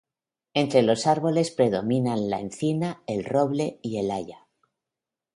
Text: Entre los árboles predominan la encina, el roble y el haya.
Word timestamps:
Entre 0.55 0.81
los 0.81 1.05
árboles 1.05 1.51
predominan 1.51 2.31
la 2.31 2.39
encina, 2.39 3.03
el 3.05 3.23
roble 3.23 3.77
y 3.83 3.99
el 3.99 4.09
haya. 4.09 4.47